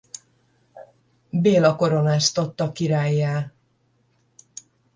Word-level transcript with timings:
Béla 1.31 1.75
koronáztatta 1.75 2.71
királlyá. 2.71 3.51